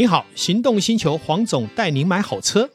[0.00, 2.70] 你好，行动星球黄总带您买好车。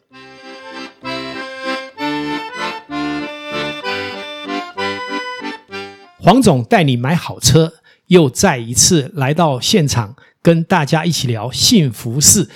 [6.20, 7.74] 黄总带你买好车，
[8.10, 12.48] 又再一次来到现场，跟大家一起聊幸福事。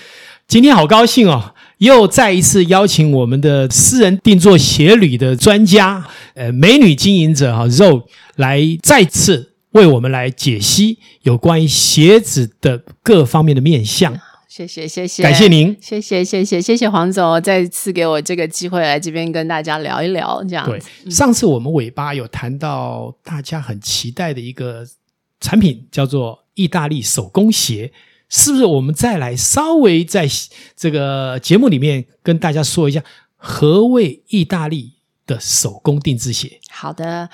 [0.48, 6.06] 今天好高兴哦，又再一次邀请我们的私人定做鞋履的专家，
[6.36, 8.04] 呃，美女经营者哈 Zoe
[8.36, 14.16] 来再次为我们来解析有关于鞋子的各方面的面相。
[14.50, 20.66] 谢谢谢谢，感谢您，谢谢谢谢谢谢黄总再次给我这个机会来这边跟大家聊一聊，这样。
[20.66, 20.82] 对，
[21.12, 24.84] 上次我们尾巴有谈到大家很期待的一个
[25.40, 27.94] 产品，叫做意大利手工鞋，
[28.28, 28.66] 是不是？
[28.66, 30.28] 我们再来稍微在
[30.76, 33.04] 这个节目里面跟大家说一下，
[33.36, 34.94] 何谓意大利
[35.28, 36.60] 的手工定制鞋？
[36.72, 37.30] 好的。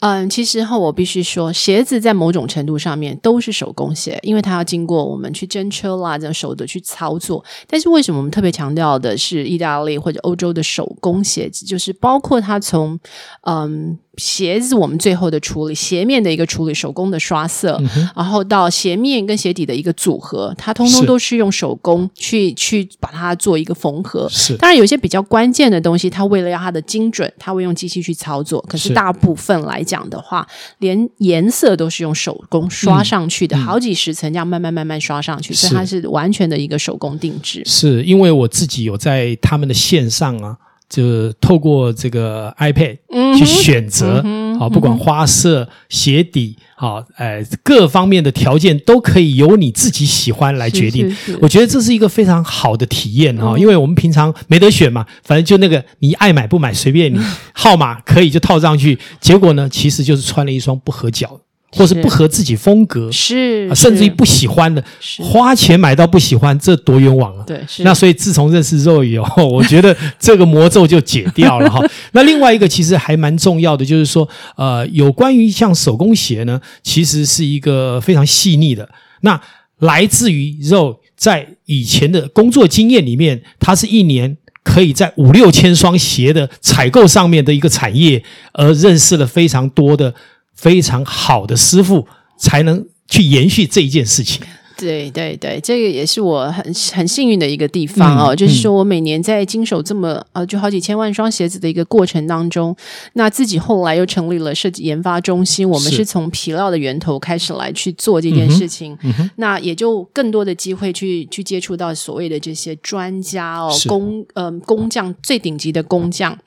[0.00, 7.44] 嗯，其实哈，我必须说，鞋子在某种程度上面都是手工鞋，因为它要经过我们去针车啦，这样手的去操作。
[7.66, 11.66] 但是为什么我们特别强调的是意大利或者欧洲的手工鞋子？
[11.66, 12.98] 就是包括它从
[13.42, 13.98] 嗯。
[14.16, 24.28] 鞋子我们最后的处理，鞋面的一个处理，手工的刷色，嗯、然后到鞋面跟鞋底的一个组合，它通通都是用手工去去把它做一个缝合。
[24.28, 28.60] 是，当然有些比较关键的东西，它为了要它的精准，它会用机器去操作。
[28.68, 30.46] 可是大部分来讲的话，
[30.78, 37.62] 连颜色都是用手工刷上去的，嗯、好几十层这样慢慢慢慢刷上去，所以它是完全的一个手工定制。
[37.64, 40.56] 是因为我自己有在他们的线上啊。
[40.90, 42.98] 就透过这个 iPad
[43.38, 51.08] 去选择，好、嗯嗯，不管花色、鞋底，好，哎，各方面的条件都可以由你自己喜欢来决定。
[51.08, 57.20] 是是是，我觉得这是一个非常好的体验哈、嗯，因为我们平常没得选嘛，反正就那个你爱买不买随便你，
[57.54, 61.40] 号码可以就套上去，结果呢，其实就是穿了一双不合脚。
[61.72, 64.82] 或是不合自己风格，是，啊、甚至于不喜欢的，
[65.20, 67.44] 花钱买到不喜欢，这多冤枉啊！
[67.46, 67.84] 对，是。
[67.84, 71.80] 那所以自从认识肉以后， 我觉得这个魔咒就解掉了哈。
[72.12, 78.88] 那另外一个其实还蛮重要的，就是说，呃，有关于像手工鞋呢，其实是一个非常细腻的。
[79.20, 79.40] 那
[79.78, 90.12] 来自于肉在以前的工作经验里面，它是一年可以在五六千双鞋的采购上面的一个产业，而认识了非常多的。
[90.60, 92.06] 非常好的师傅
[92.36, 94.42] 才能去延续这一件事情。
[94.76, 98.34] 对对对，这个也是我很很幸运的一个地方哦。
[98.34, 102.74] 嗯、就是说我每年在经手这么呃，就好几千万双鞋子的一个过程当中，
[103.12, 105.68] 那自己后来又成立了设计研发中心。
[105.68, 116.38] 我们是从皮料的源头开始来去做这件事情，嗯、那也就更多的机会去去接触到所谓的这些专家哦，工呃工匠最顶级的工匠。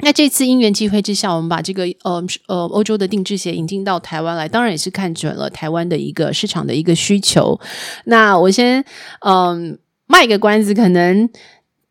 [0.00, 7.58] 那这次因缘际会之下，我们把这个呃呃欧洲的定制鞋引进到台湾来，当然也是看准了台湾的一个市场的一个需求。
[8.04, 8.84] 那我先
[9.20, 11.28] 嗯卖个关子，可能。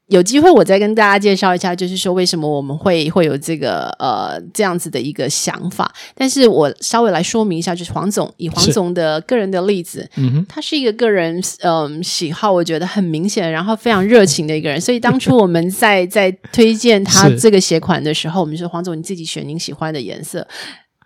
[0.08, 5.94] 有机会我再跟大家介绍一下，就是说为什么我们会会有这个呃这样子的一个想法。
[6.16, 14.80] 但是我稍微来说明一下，就是黄总以黄总的个人的例子，嗯哼，他是一个个人嗯、呃、喜好，我觉得很明显，然后非常热情的一个人。
[14.80, 20.48] 所以当初我们在在推荐他这个鞋款的时候，我们说黄总你自己选您喜欢的颜色。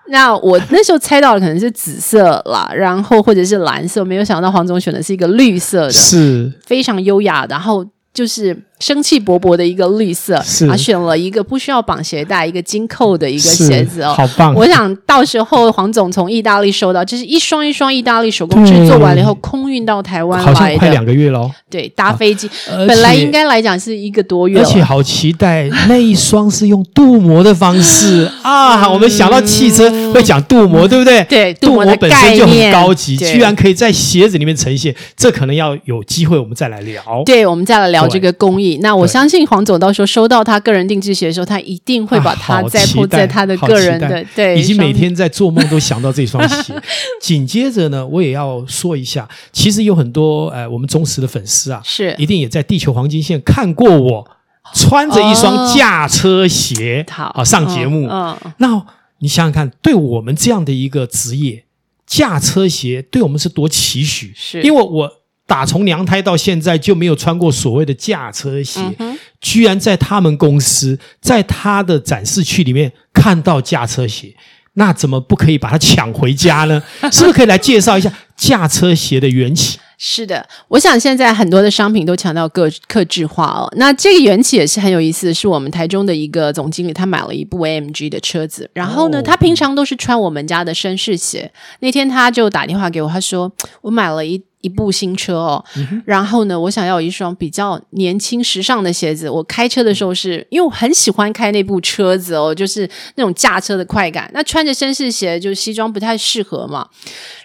[0.10, 7.84] 那我那时候猜到的可能是紫色啦，然后或者是蓝色，没有想到黄总选的是一个绿色的，是非常优雅，然后
[8.14, 8.56] 就是。
[8.82, 14.54] 生气勃勃的一个绿色，是啊，选了一个不需要绑鞋带、一个金扣的一个鞋子哦，好棒！
[14.56, 21.50] 我想到时候黄总从意大利收到，就是一双一双意大利手工制作完了以后，空运到台湾来的，好像快两个月喽。
[21.70, 28.90] 对，搭飞机，啊、本来应该来讲是一个多月，而且好期待那一双是用镀膜的方式啊！
[28.92, 31.24] 我们想到汽车会讲镀膜，对不对？
[31.26, 37.02] 对，镀膜本身就很高级，居然可以在鞋子里面呈现，这可能要有机会我们再来聊。
[37.26, 38.71] 对，我们再来聊这个工艺。
[38.78, 46.74] 那我相信黄总到时候收到他个人定制鞋的时候，他一定会把它再铺在他的个人的对，已经每天在做梦都想到这双鞋。
[47.22, 54.28] 紧接着呢，我也要说一下，其实有很多呃我们忠实的粉丝啊，是一定也在地球黄金线看过我
[54.74, 58.08] 穿着一双驾车鞋，好、哦、上节目。
[58.10, 58.86] 嗯，嗯那
[59.20, 61.66] 你想想看，对我们这样的一个职业，
[62.06, 64.34] 驾车鞋对我们是多期许？
[64.36, 65.21] 是因为我。
[65.52, 74.34] 打从娘胎到现在就没有穿过所谓的驾车鞋，嗯，居然在他们公司，在他的展示区里面看到驾车鞋，
[74.76, 76.82] 那怎么不可以把它抢回家呢？
[77.12, 79.78] 是不是可以来介绍一下驾车鞋的缘起？
[79.98, 83.70] 是的，我想现在很多的商品都强调个客制化哦。
[83.76, 91.52] 那这个缘起也是很有意思，是我们台中的一个总经理，他买了一部 AMG 的车子，然后呢，他平常都是穿我们家的绅士鞋。
[91.82, 93.52] 那天他就打电话给我，他说
[93.84, 99.30] ：“我买了一。”一部新车哦，嗯、然后呢，我想要有一双比较年轻时尚的鞋子。
[99.30, 104.30] 我开车的时候是因为我很喜欢开那部车子哦，就是那种驾车的快感。
[104.34, 106.88] 那穿着绅士鞋，就西装不太适合嘛。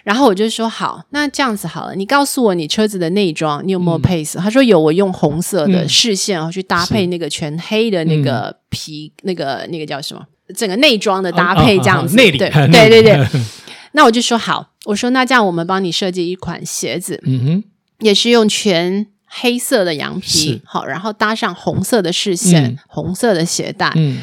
[0.03, 4.39] 然后我就说好，那这样子好了，你告诉我你车子的内装你有没有配色？
[4.39, 10.21] 嗯、他说有，我用红色的视线哦、嗯、去搭配那个全黑的那个皮，嗯、那个那个叫什么？
[10.55, 13.25] 整个内装的搭配这样子，内里对 对对对。
[13.97, 17.63] 那我就说好，我说那这样我们帮你设计一款鞋子，嗯哼，
[18.05, 24.19] 也是用全黑色的羊皮，好，然后搭上红色的视线，嗯、红色的鞋带，嗯。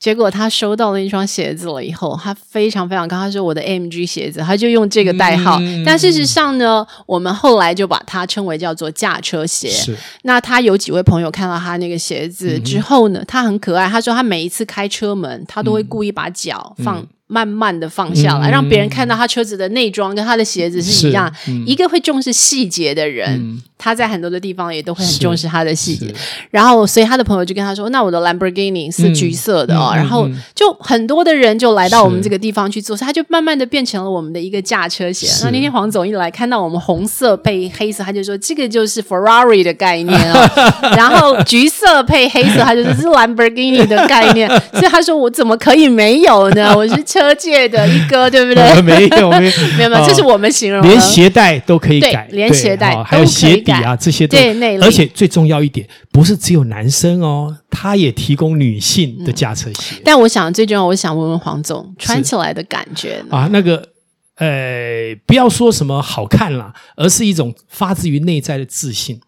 [0.00, 5.58] 结果他收到了一双鞋子了以后，他非常非常高，他说我的 AMG 鞋子，他就用这个代号。
[5.60, 9.70] 嗯、但事实上呢，我们后来就把它称为叫做驾车鞋。
[10.22, 17.06] 那他有几位朋友看到他那个鞋子之后呢，嗯、他很可爱，他说他每一次开车门，他都会故意把脚放。
[17.34, 21.28] 嗯慢慢的放下来，嗯、让别人看到他车子的内装跟他的鞋子是一样。
[21.48, 26.12] 嗯、一个会重视细节的人，嗯、他在很多的地方也都会很重视他的细节。
[26.50, 29.90] 然后，所以他的朋友就跟他说：“那我的兰博基尼是橘色的哦。
[29.92, 35.26] 嗯”然后就很多的人就来到我们这个地方去做，所以他就慢慢的变成了我们的一个驾车鞋。
[35.44, 40.50] 那那天黄总一来看到我们红色配黑色，他就说：“这个就是 Ferrari 的概念哦。
[40.96, 44.48] ”然后橘色配黑色，他就说：“这是兰博基尼的概念。
[44.72, 46.72] ”所以他说：“我怎么可以没有呢？
[46.76, 48.80] 我是车。”界的一哥，对不对？
[48.80, 50.80] 没有，没有，没有，没有，这是我们形容。
[50.86, 54.78] 连鞋带都可以改，连鞋带还有鞋底啊，这些都对。
[54.78, 60.00] 而且最重要一点，不是只有男生哦，他也提供女性的驾车鞋。
[60.04, 63.88] 但我想最重要，我想问问黄总，穿起来的感觉啊，那个
[64.36, 69.20] 呃，不要说什么好看啦，而是一种发自于内在的自信。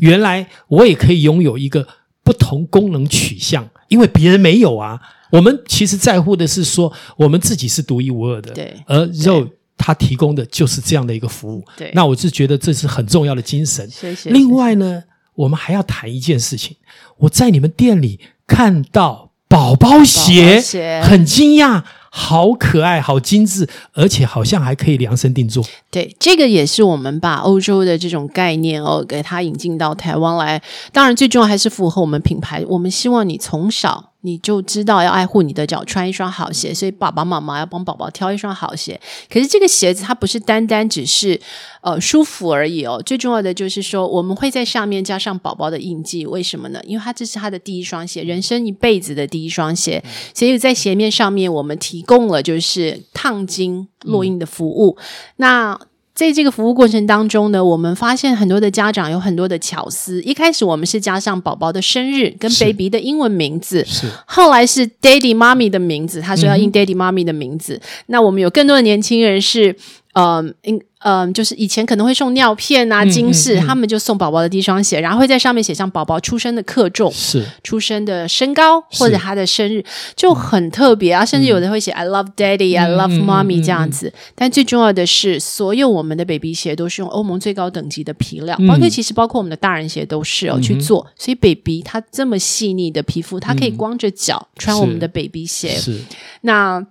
[0.00, 1.86] 原来我也可以拥有一个
[2.22, 5.00] 不同功能取向，因为别人没有啊。
[5.32, 8.76] 我们其实在乎的是说，我们自己是独一无二的，对。
[8.86, 9.48] 而肉
[9.82, 11.90] 它提供的就是这样的一个服务，对。
[11.94, 13.88] 那我是觉得这是很重要的精神。
[13.90, 14.28] 谢谢。
[14.28, 15.02] 另外呢，
[15.34, 16.76] 我们还要谈一件事情，
[17.16, 21.82] 我在你们店里看到宝宝鞋，宝宝鞋很惊讶。
[22.12, 25.64] 好可爱，好精致，而且好像还可以量身定做。
[25.90, 30.62] 对，这个也是我们把欧洲的这种概念哦，给它引进到台湾来。
[30.92, 32.64] 当然，最重要还是符合我们品牌。
[32.68, 34.06] 我们希望你从小。
[34.22, 39.00] 你就知道要爱护你的脚，穿一双好鞋，所以爸爸妈妈要帮宝宝挑一双好鞋。
[39.32, 41.40] 可是这个鞋子它不是单单只是
[41.80, 46.26] 呃舒服而已哦，最重要的就是说我们会在上面加上宝宝的印记。
[46.26, 46.78] 为什么呢？
[46.84, 50.04] 因为它这是他的第一双鞋，人生一辈子的第一双鞋，
[50.34, 54.96] 所以在鞋面上面我们提供了就是烫金烙印的服务。
[54.98, 55.04] 嗯、
[55.36, 55.80] 那
[56.12, 60.20] 在这个服务过程当中呢，我们发现很多的家长有很多的巧思。
[60.22, 64.06] 一开始我们是加上宝宝的生日跟 baby 的英文名字，是。
[64.26, 67.74] 后来是 daddy mommy 的名字，他说要印 daddy mommy 的名字。
[67.74, 69.74] 嗯、那我们有更多的年轻人是，
[70.14, 70.54] 嗯，
[70.98, 79.84] 嗯，就是以前可能会送尿片啊、金饰，嗯嗯嗯、他们就送宝宝的第一双鞋，然后会在上面写上宝宝出生的克重，是出生的身高或者他的生日，
[80.16, 81.24] 就很特别啊。
[81.24, 84.12] 甚至有的会写 I love daddy、嗯、I love mommy 这样子。
[84.34, 91.06] 但最重要的是，所有我们的 baby 鞋都是用欧盟最高等级的皮料，包括其实包括我们的大人鞋都是哦、嗯、去做。
[91.16, 95.68] 所以 baby 它这么细腻的皮肤，它可以光着脚穿我们的 baby 鞋。
[95.70, 96.00] 是
[96.40, 96.84] 那。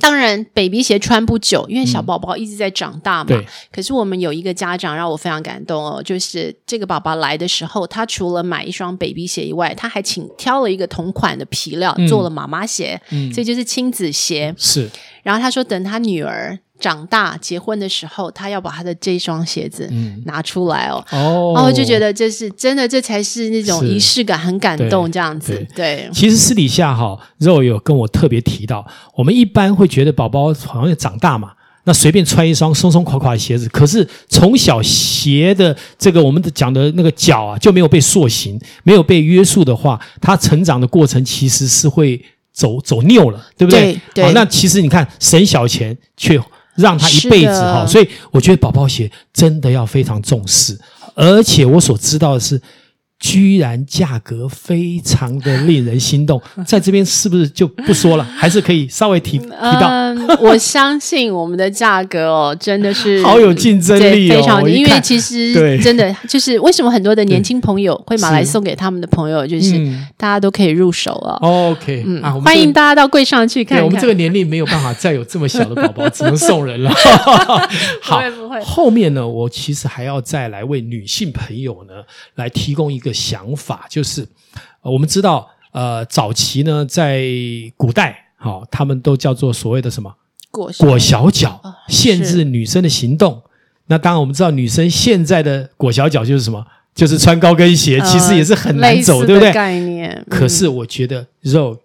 [0.00, 3.26] 当然，baby 鞋穿不久，因为小宝宝一直在长大嘛。
[3.26, 3.46] 对。
[3.70, 14.54] 可是我们有一个家长让我非常感动哦，就是这个宝宝来的时候，他除了买一双 baby 鞋以外，他还请挑了一个同款的皮料做了妈妈鞋，嗯，所以就是亲子鞋。
[14.56, 14.90] 是。
[15.22, 16.58] 然后他说，等他女儿。
[16.80, 19.88] 长大结婚的时候，他要把他的这双鞋子
[20.24, 25.54] 拿出来哦，嗯、哦，然后就觉得这是真的，这才是那种仪式感，很感动这样子。
[25.76, 28.84] 对，对其实私底下哈，肉有跟我特别提到，
[29.14, 31.52] 我们一般会觉得宝宝好像要长大嘛，
[31.84, 42.20] 那随便穿一双松松垮垮的鞋子，可是从小鞋的这个我们的讲的那个脚啊，就没有被塑形，没有被约束的话，他成长的过程其实是会
[42.52, 43.92] 走走拗了，对不对？
[43.92, 46.40] 对，对好，那其实你看省小钱却。
[46.80, 50.76] 让他一辈子哈，所以我觉得宝宝鞋真的要非常重视，
[51.14, 52.60] 而且我所知道的是。
[53.20, 58.24] 居然价格非常的令人心动， 在这边是不是就不说了？
[58.24, 59.88] 还是可以稍微提提到？
[59.90, 64.70] 嗯， 我相信我们的价格哦，真的是好有竞争力哦，非常。
[64.70, 69.74] 因为其实真的就是为什么很多的年轻朋友会买来送给他们的朋友，就是
[70.16, 71.38] 大家都可以入手了。
[71.42, 73.84] OK，嗯，欢迎大家到柜上去看看。
[73.84, 76.90] 我们这个年龄没有办法再有这么小的宝宝，只能送人了。
[78.00, 78.60] 好，不会不会。
[78.62, 81.92] 后面呢，我其实还要再来为女性朋友呢
[82.36, 83.09] 来提供一个。
[83.12, 84.26] 想法就是，
[84.82, 87.24] 我们知道，呃，早期呢，在
[87.76, 90.14] 古代，好、哦，他们都叫做所谓的什么
[90.50, 93.42] 裹裹小脚，哦、限制女生的行动。
[93.86, 96.64] 那当然我们知道女生现在的裹小脚就是什么？
[96.92, 99.52] 就是穿高跟鞋，其实也是很难走，呃、对不对？
[99.52, 100.10] 概念。
[100.10, 101.78] 嗯、可是我觉得肉，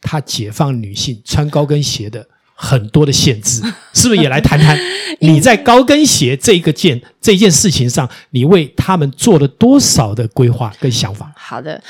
[0.00, 3.62] 它解放女性穿高跟鞋的很多的限制，
[3.94, 4.76] 是不是也来谈谈？
[5.20, 11.32] 你在高跟鞋这个件这件事情上，你为他们做了多少的规划跟想法？
[11.36, 11.82] 好的。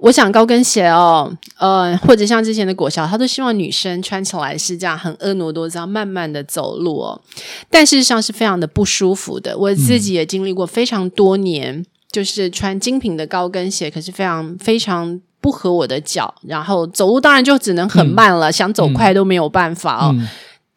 [0.00, 7.20] 我想高跟鞋哦，呃，或者像之前的裹小，他都希望女生穿起来是这样很婀娜多姿，慢慢的走路哦。
[7.68, 9.58] 但事实上是非常的不舒服的。
[9.58, 20.14] 我自己也经历过非常多年，就是穿精品的高跟鞋，可是非常非常不合我的脚，然后走路当然就只能很慢了，嗯、想走快都没有办法哦。
[20.14, 20.28] 嗯、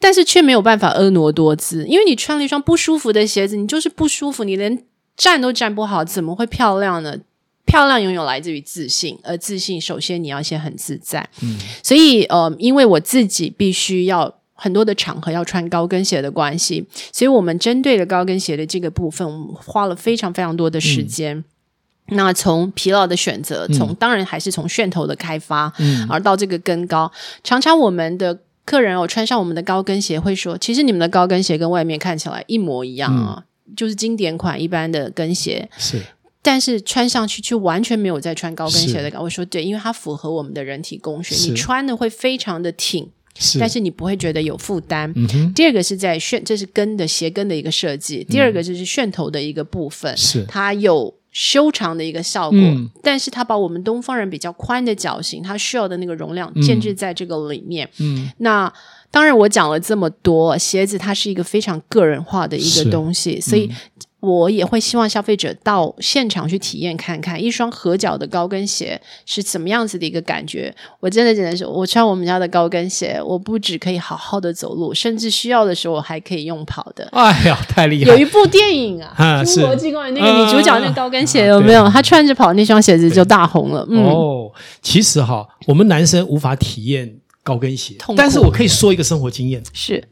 [0.02, 4.84] 但是却没有办法婀娜多姿，因为你穿了一双不舒服的鞋子，你就是不舒服，你连
[5.16, 7.16] 站都站不好，怎么会漂亮呢？
[7.64, 11.30] 漂亮拥有来自于自信，而自信首先你要先很自在。
[11.42, 21.38] 嗯，所以呃，因为我自己必须要很多的场合要穿高跟鞋的关系，所以我们针对了高跟鞋的这个部分，我们花了非常非常多的时间。
[21.38, 27.10] 嗯、那从疲劳的选择，从当然还是从楦头的开发，嗯，而到这个跟高，
[27.44, 28.38] 常常我们的
[28.72, 36.02] 客人哦穿上我们的高跟鞋会说，其实你们的高跟鞋跟外面看起来一模一样啊，嗯、就是经典款一般的跟鞋是。
[36.42, 39.22] 但是穿上去却完全没有在穿高跟鞋的感觉。
[39.22, 45.12] 我说对，因为它符合我们的人体工学，你穿的会非常的挺，是但是你不会觉得有负担。
[45.18, 48.24] 嗯、第二个是在楦，这是跟的鞋跟的一个设计。
[48.24, 57.90] 第二个就是楦头的一个部分，是它有修长的一个效果，嗯、但是它把我们东方人比较宽的脚型，它需要的那个容量建制在这个里面。
[58.00, 58.72] 嗯，那
[59.10, 63.70] 当然我讲了这么多，鞋子它是一个非常个人化的一个东西，嗯、所以。
[64.22, 70.74] 我也会希望消费者到现场去体验看看一双合脚的高跟鞋是怎么样子的一个感觉。
[71.00, 77.10] 我真的只能说，我穿我们家的高跟鞋，我不只可以好好的走路，甚至需要的时候我还可以用跑的。
[77.14, 78.12] 哎呀，太厉害！
[78.12, 81.90] 有一部电影啊，《侏罗纪公园》那个女主角那高跟鞋 有没有？
[81.90, 83.84] 她穿着跑那双鞋子就大红了。
[83.90, 84.52] 嗯、哦，
[84.84, 87.12] 其实哈，我们男生无法体验
[87.44, 88.16] 高跟鞋，痛。
[88.16, 90.04] 但是我可以说一个生活经验是。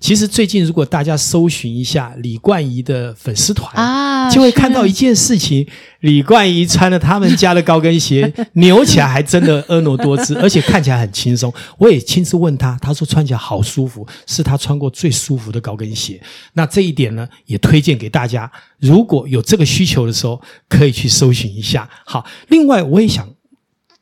[0.00, 5.64] 其实最近，如果大家搜寻一下李冠仪的粉丝团啊，就会看到一件事情：
[6.00, 11.54] 李冠仪穿了他们家的高跟鞋， 扭起来还真的婀娜多姿，而且看起来很轻松。
[11.78, 16.20] 我也亲自问他，他说穿起来好舒服，是他穿过最舒服的高跟鞋。
[16.54, 21.88] 那这一点呢，也推荐给大家，如果有这个需求的时候，可以去搜寻一下。
[22.04, 23.32] 好，另外我也想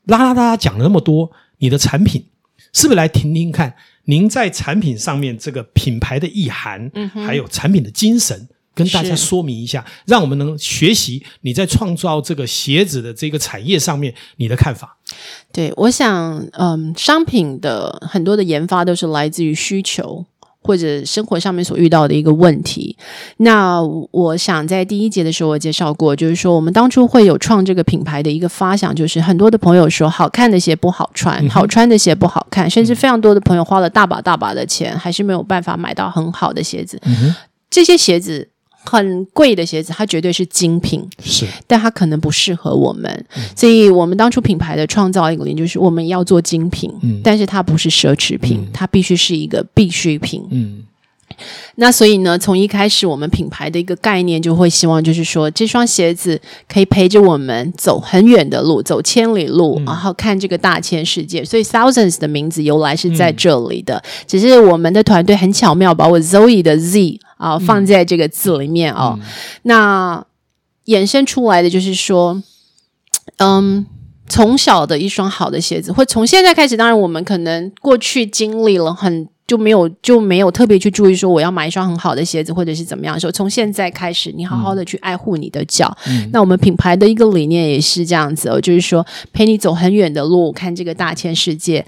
[0.06, 2.25] 拉拉大家讲了那么多，你的产品
[2.72, 3.74] 是不是来听听看？
[4.04, 14.98] 您在产品上面这个品牌的意涵，嗯，还有产品的精神，跟大家说明一下，让我们能学习你在创造这个鞋子的这个产业上面你的看法。
[15.52, 20.26] 对，我想，嗯，商品的很多的研发都是来自于需求。
[20.62, 22.97] 或者生活上面所遇到的一个问题，
[23.38, 37.00] 那我想在第一节的时候我介绍过，就是说我们当初会有创这个品牌的一个发想，就是很多的朋友说好看的鞋不好穿，好穿的鞋不好看，甚至非常多的朋友花了大把大把的钱，还是没有办法买到很好的鞋子。
[37.71, 38.50] 这些鞋子。
[38.84, 50.84] 很贵的鞋子，它绝对是精品，是，但它可能不适合我们，嗯、所以我们当初品牌的创造一个理念就是我们要做精品，嗯，但是它不是奢侈品，嗯、它必须是一个必需品，嗯。
[51.76, 61.42] 那所以呢，从一开始我们品牌的一个概念就会希望，就是说这双鞋子可以陪着我们走很远的路，走千里路，嗯、然后看这个大千世界。
[61.44, 69.18] 所以 Thousands 的名字由来是在这里的，嗯、只是我们的团队很巧妙把我 Zoe 的 Z 啊、呃、放在这个字里面哦。
[69.18, 69.26] 嗯、
[69.62, 70.25] 那
[70.85, 72.40] 衍生出来的就是说，
[73.38, 73.85] 嗯，
[74.28, 79.28] 从小的一双好的鞋子，或从现在开始，当然我们可能过去经历了很。
[79.50, 85.92] 就没有就没有特别去注意说我要买一双很好的鞋子或者是怎么样的时候，从现在开始，你好好的去爱护你的脚。
[86.06, 91.85] 嗯、那我们品牌的一个理念也是这样子哦，就是说陪你走很远的路，看这个大千世界。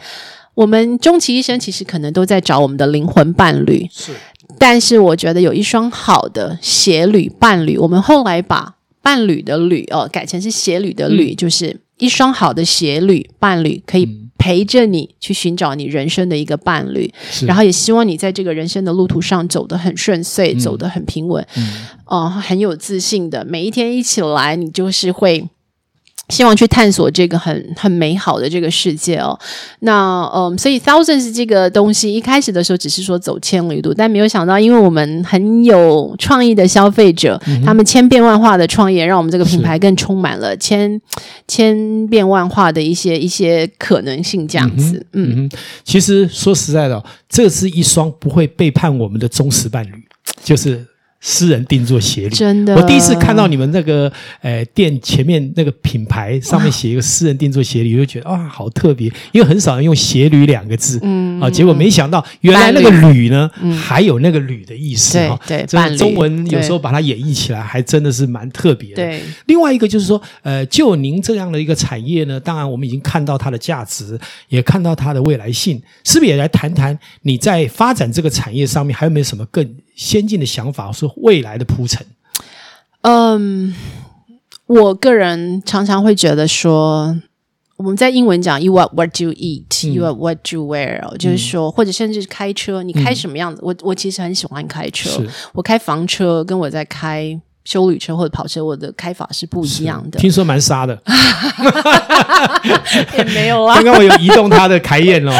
[0.54, 4.12] 我们终其一生其实可能都在找我们的灵魂伴侣，是。
[4.58, 14.18] 但是我觉得有一双好的鞋履伴侣，我们后来把伴侣的履哦改成是鞋履的履，嗯、就是一双好的鞋履伴侣可以、嗯。
[14.38, 17.08] 陪着你去寻找你人生的一个伴侣，
[17.46, 21.40] 然后也希望你在这个人生的路途上走得很顺遂，嗯、走得很平稳，
[22.06, 23.44] 哦、嗯呃，很有自信的。
[23.44, 25.48] 每一天一起来，你就是会。
[26.32, 29.38] 希望去探索这个很很美好的这个世界哦。
[29.80, 40.98] 那嗯，所以 Thousands 这个东西一开始的时候只是说走千里路，但没有想到，因为我们很有创意的消费者，嗯、他们千变万化的创业，让我们这个品牌更充满了千
[41.46, 44.48] 千变万化的一些一些可能性。
[44.48, 45.50] 这样子，嗯，嗯，嗯，
[45.84, 49.92] 其实说实在的，这是一双不会背叛我们的忠实伴侣，
[50.42, 50.86] 就是。
[51.24, 52.74] 私人定做鞋履，真的。
[52.74, 60.98] 我第一次看到你们那个呃店前面那个品牌上面写一个私人定做鞋履，我就觉得啊，好特别，因为很少人用鞋履两个字。
[61.02, 63.48] 嗯啊，结果没想到原来那个履呢，
[63.80, 65.38] 还有那个履的意思哈。
[65.46, 68.96] 对，这中文有时候把它演绎起来，还真的是蛮特别的。
[68.96, 69.22] 对。
[69.46, 82.06] 另外一个就是说，呃，就您这样的一个产业呢，当然我们已经看到它的价值，也看到它的未来性，是不是也来谈谈你在发展这个产业上面还有没有什么更先进的想法，是未来的铺陈。
[83.02, 83.74] 嗯，
[84.66, 87.16] 我个人常常会觉得说，
[87.76, 93.60] 我们在英文讲 “you are what you eat, you are what you wear”，嗯，就是说，或者甚至是开车，你开什么样子？
[93.62, 95.22] 嗯，我我其实很喜欢开车，
[95.52, 100.18] 我开房车，跟我在开休旅车或者跑车，我的开法是不一样的。
[100.18, 100.98] 听说蛮杀的，
[103.16, 103.74] 也没有啊。
[103.76, 105.32] 刚刚我有移动他的凯宴哦，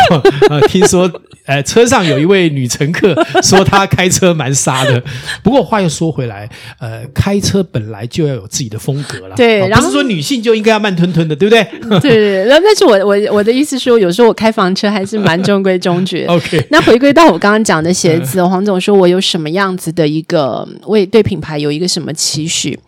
[0.51, 1.11] 呃，听说。
[1.45, 3.13] 呃，车上有一位女乘客
[3.43, 5.03] 说她开车蛮杀的。
[5.43, 6.49] 不过话又说回来，
[6.79, 9.35] 呃，开车本来就要有自己的风格啦。
[9.35, 11.65] 对，然后不是说女性就应该要慢吞吞的，对不对？
[11.99, 12.45] 对 对。
[12.45, 16.25] 然后，但是我我我的意思说，有时候我开房车还是蛮中规中矩。
[16.31, 16.65] OK。
[16.71, 22.79] 那回归到我刚刚讲的鞋子，黄总说我有什么样子的一个，我也对品牌有一个什么期许？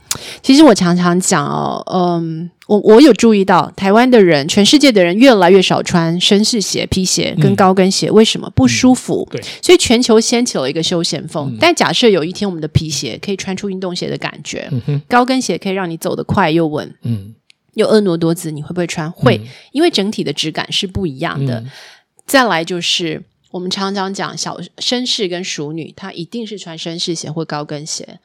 [0.43, 8.49] 其实我常常讲哦，嗯，我我有注意到台湾的人，全世界的人越来越少穿绅士鞋、皮鞋跟高跟鞋，嗯、为什么？
[8.54, 9.26] 不舒服。
[9.33, 11.50] 嗯、对，所以全球掀起了一个休闲风。
[11.50, 17.35] 嗯、但假设有一天我们的皮鞋可以穿出运动鞋的感觉，嗯、高跟鞋可以让你走得快又稳，嗯，
[17.75, 19.11] 又婀娜多姿，你会不会穿？
[19.11, 21.59] 会，嗯、因为整体的质感是不一样的。
[21.59, 21.71] 嗯、
[22.25, 23.25] 再来就是。
[23.54, 28.18] 我们常常讲小绅士跟淑女，她一定是穿绅士鞋或高跟鞋。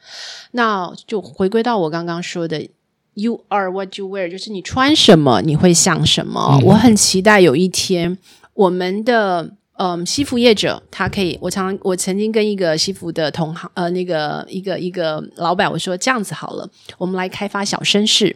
[0.50, 2.68] 那就回归到我刚刚说的
[3.14, 6.58] ，You are what you wear，就是你穿什么，你会像什么。
[6.60, 8.18] 嗯、我很期待有一天，
[8.54, 16.68] 我们的嗯西服业者，他可以，我常我曾经跟一个西服的同行，呃，那个一个一个老板，我说这样子好了，
[16.98, 18.34] 我们来开发小绅士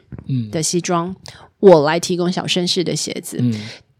[0.53, 1.17] 的西装，嗯、
[1.59, 3.39] 我来提供小绅士的鞋子。
[3.41, 3.53] 嗯、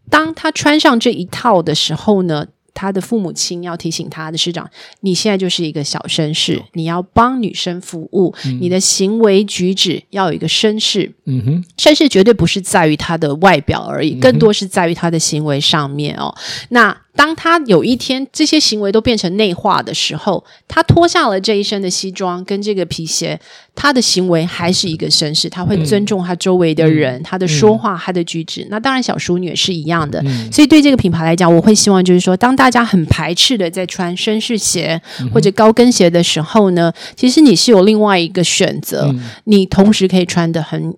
[0.09, 11.11] 当他穿上这一套的时候呢，他的父母亲要提醒他的师长，你现在就是一个小绅士，你要帮女生服务，嗯、你的行为举止要有一个绅士。
[11.25, 16.35] 嗯哼，绅士绝对不是在于他的外表而已，更多是在于他的行为上面哦。
[16.69, 16.95] 那。
[17.15, 23.39] 当他有一天这些行为都变成内化的时候，他脱下了这一身的西装跟这个皮鞋，
[23.73, 28.67] 他的行为还是一个绅士，他会尊重他周围的人，嗯、他的说话，嗯、他的举止。
[28.69, 30.21] 那当然，小淑女也是一样的。
[30.25, 35.01] 嗯、所以对这个品牌来讲，我会希望就是说，当大家很排斥的在穿绅士鞋
[35.33, 40.95] 或者高跟鞋的时候呢，其实你是有另外一个选择，嗯、你同时可以穿得很。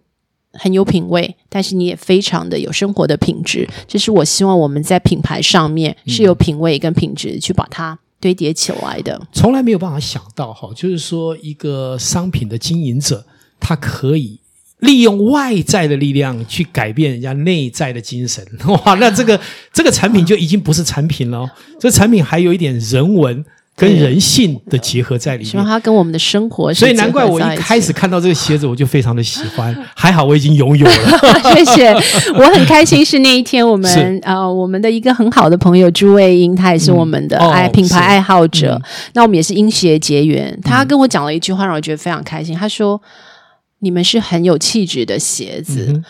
[0.58, 3.68] 很有品味，但是你也非常的有生活的品质。
[3.88, 9.22] 这是我希望我们在品牌上面是有品味跟品质去把它堆叠起来的。
[9.32, 13.26] 从来没有办法想到哈，就是说一个商品的经营者，
[13.60, 14.40] 他可以
[14.80, 18.46] 利用外在的力量去改变人家内在的精神。
[18.68, 19.40] 哇，那这个
[19.72, 23.46] 这个产品就已经不是产品了，这产品还有一点人文。
[23.78, 29.78] 跟人性的结合在里面，希望它跟我们的生活，所以难怪我一开始看到这个鞋子，我就非常的喜欢。
[29.96, 31.94] 还好我已经拥有了， 谢谢。
[32.34, 38.82] 我很开心是那一天，我们呃，我们的一个很好的朋友朱卫英，他也是我们的爱品牌爱好者。
[39.14, 40.60] 那我们也是因鞋结缘。
[40.64, 42.56] 他跟我讲了一句话，让我觉得非常开心。
[42.56, 43.00] 他说
[43.82, 46.02] ：“你们是很有气质的鞋子。”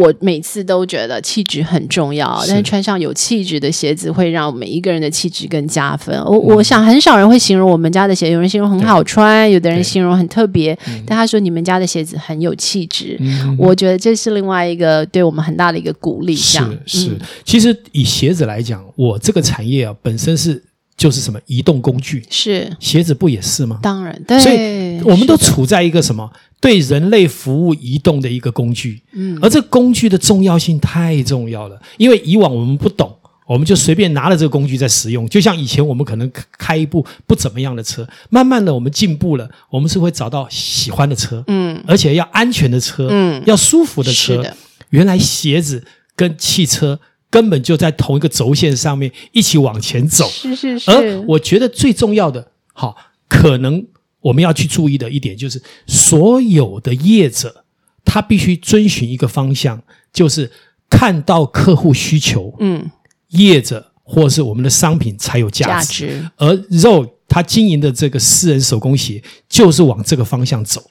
[0.00, 6.18] 我每次都觉得气质很重要，但是穿上有气质的鞋子会让每一个人的气质更加分。
[6.24, 16.34] 我、嗯、我想很少人会形容我们家的鞋，有人形容很好穿，有的人形容很特别，但他说你们家的鞋子很有气质，嗯、我觉得这是另外一个对我们很大的一个鼓励。
[16.34, 20.62] 是是，嗯、其实以鞋子来讲，我这个产业啊本身是。
[20.96, 22.70] 就是什么移动工具，是。
[22.78, 23.78] 鞋子不也是吗？
[23.82, 44.56] 当然，对，所以我们都处在一个什么的对人类服务移动的一个工具，嗯，而这工具的重要性太重要了，因为以往我们不懂，我们就随便拿了这个工具在使用，就像以前我们可能开一部不怎么样的车，慢慢的我们进步了，我们是会找到喜欢的车，嗯，而且要安全的车，嗯，要舒服的车，的，
[44.90, 47.00] 原来鞋子跟汽车。
[47.32, 50.90] 根本就在同一个轴线上面一起往前走，是是是。
[50.90, 52.96] 而我觉得最重要的，好，
[53.28, 53.86] 可能
[54.20, 57.64] 我们要去注意的一点就是，所有的业者
[58.04, 60.50] 他必须遵循一个方向，就是
[60.88, 62.90] 看到客户需求，嗯，
[63.28, 66.06] 业者或是我们的商品才有价值。
[66.06, 66.30] 价值。
[66.36, 70.82] 而 Zoe 他经营的这个私人手工鞋就是往这个方向走。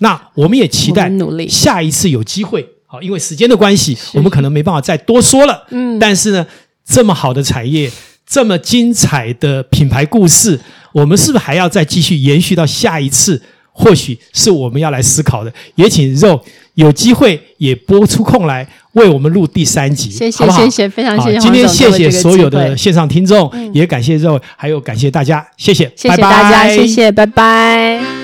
[0.00, 1.10] 那我们也期待
[1.48, 2.68] 下一次有机会。
[2.86, 5.66] 好因为时间的关系，我们可能没办法再多说了。
[5.70, 6.46] 嗯，但是呢，
[6.84, 7.90] 这么好的产业，
[8.26, 10.60] 这么精彩的品牌故事，
[10.94, 13.42] 我们是不是还要再继续延续到下一次？
[13.76, 15.52] 或许是我们要来思考的。
[15.74, 16.40] 也请肉
[16.74, 20.62] 有机会也拨出空来为我们录第三集，谢谢好不好？
[20.62, 21.38] 谢谢，非常谢谢。
[21.40, 28.23] 今天谢谢所有的线上听众，也感谢肉，还有感谢大家，谢谢，谢谢大家，谢谢，拜拜。